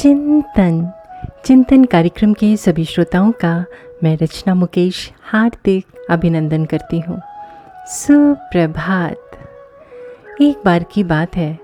[0.00, 0.92] चिंतन।
[1.44, 3.64] चिंतन कार्यक्रम के सभी श्रोताओं का
[4.04, 7.20] मैं रचना मुकेश हार्दिक अभिनंदन करती हूँ।
[7.86, 9.38] सुप्रभात।
[10.42, 11.58] एक बार की बात है,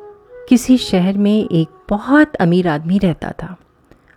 [0.49, 3.57] किसी शहर में एक बहुत अमीर आदमी रहता था।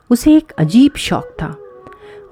[0.09, 1.57] उसे एक अजीब शौक था।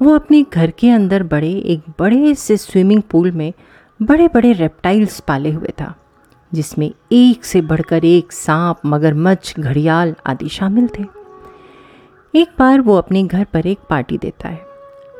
[0.02, 3.54] वो अपने घर के अंदर बड़े, एक बड़े से स्विमिंग पूल में
[4.02, 5.96] बड़े बड़े रेप्टाइल्स पाले हुए था,
[6.54, 11.18] जिसमें एक से बढ़कर एक सांप, मगरमच्छ, घड़ियाल आदि शामिल थे।
[12.38, 14.66] एक बार वो अपने घर पर एक पार्टी देता है।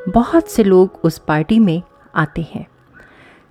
[0.08, 1.82] बहुत से लोग उस पार्टी में
[2.14, 2.66] आते हैं।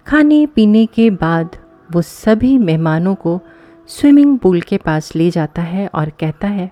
[0.08, 1.58] खाने पीने के बाद
[1.92, 3.40] वो सभी मेहमानों को
[3.88, 6.72] स्विमिंग पूल के पास ले जाता है और कहता है,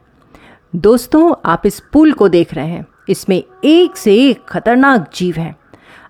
[0.75, 5.55] दोस्तों, आप इस पूल को देख रहे हैं। इसमें एक से एक खतरनाक जीव है।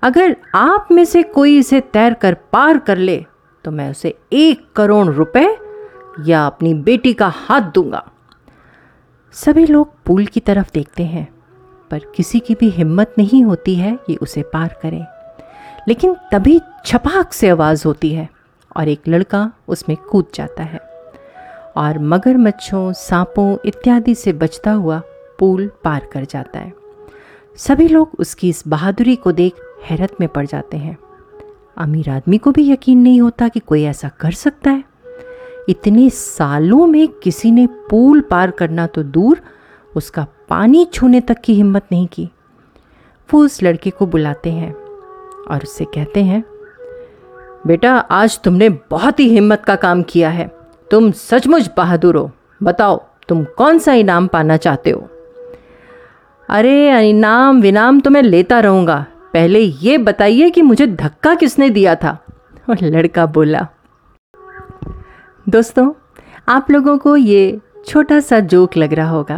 [0.03, 3.25] अगर आप में से कोई इसे तैर कर पार कर ले
[3.65, 5.47] तो मैं उसे एक करोड़ रुपए
[6.25, 8.09] या अपनी बेटी का हाथ दूँगा।
[9.35, 11.33] सभी लोग पुल की तरफ़ देखते हैं,
[11.91, 15.05] पर किसी की भी हिम्मत नहीं होती है कि उसे पार करें।
[15.87, 18.29] लेकिन तभी छपाक से आवाज़ होती है
[18.77, 20.79] और एक लड़का उसमें कूद जाता है
[21.77, 25.01] और मगरमच्छों, सांपों इत्यादि से बचता हुआ
[25.39, 26.73] पुल पार कर जाता है।
[27.57, 29.53] सभी लोग उसकी इस बहादुरी को देख
[29.85, 30.97] हैरत में पड़ जाते हैं।
[31.77, 34.94] अमीर आदमी को भी यकीन नहीं होता कि कोई ऐसा कर सकता है।
[35.69, 39.41] इतने सालों में किसी ने पुल पार करना तो दूर,
[39.95, 42.29] उसका पानी छूने तक की हिम्मत नहीं की।
[43.33, 44.73] वो उस लड़के को बुलाते हैं
[45.49, 46.43] और उससे कहते हैं,
[47.67, 50.51] बेटा, आज तुमने बहुत ही हिम्मत का काम किया है।
[50.91, 52.31] तुम सचमुच बहादुर हो।
[52.63, 55.09] बताओ, तुम कौन सा इनाम पाना चाहते हो?
[56.49, 61.95] अरे, इनाम विनाम तो मैं लेता रहूँगा। पहले ये बताइए कि मुझे धक्का किसने दिया
[61.95, 62.25] था?
[62.69, 63.67] और लड़का बोला
[65.47, 65.91] दोस्तों,
[66.49, 69.37] आप लोगों को ये छोटा सा जोक लग रहा होगा,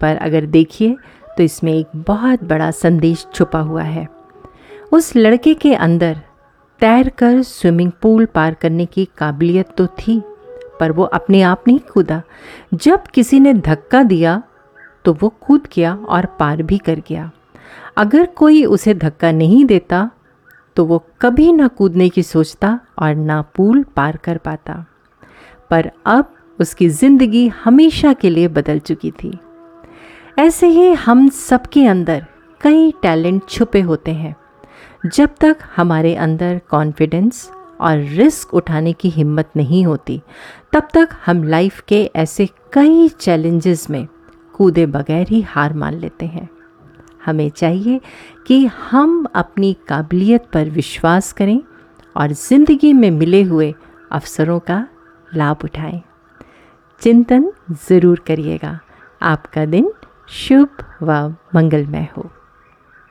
[0.00, 0.96] पर अगर देखिए
[1.36, 4.06] तो इसमें एक बहुत बड़ा संदेश छुपा हुआ है।
[4.92, 6.20] उस लड़के के अंदर
[6.80, 10.20] तैर कर स्विमिंग पूल पार करने की काबिलियत तो थी,
[10.80, 12.20] पर वो अपने आप नहीं कूदा।
[12.74, 14.42] जब किसी ने धक्का दिया
[15.04, 17.30] तो वो कूद गया और पार भी कर गया।
[17.96, 20.08] अगर कोई उसे धक्का नहीं देता
[20.76, 24.84] तो वो कभी ना कूदने की सोचता और ना पूल पार कर पाता।
[25.70, 29.38] पर अब उसकी ज़िंदगी हमेशा के लिए बदल चुकी थी।
[30.38, 32.24] ऐसे ही हम सबके अंदर
[32.60, 34.34] कई टैलेंट छुपे होते हैं,
[35.06, 40.20] जब तक हमारे अंदर कॉन्फिडेंस और रिस्क उठाने की हिम्मत नहीं होती,
[40.72, 44.06] तब तक हम लाइफ के ऐसे कई चैलेंजेस में
[44.54, 46.48] कूदे बगैर ही हार मान लेते हैं।
[47.26, 48.00] हमें चाहिए
[48.46, 51.60] कि हम अपनी काबिलियत पर विश्वास करें
[52.16, 53.74] और ज़िंदगी में मिले हुए
[54.10, 54.86] अवसरों का
[55.34, 56.02] लाभ उठाएँ।
[57.00, 57.52] चिंतन
[57.88, 58.80] ज़रूर करिएगा।
[59.22, 59.92] आपका दिन
[60.28, 60.68] शुभ
[61.02, 61.12] व
[61.54, 62.30] मंगलमय हो।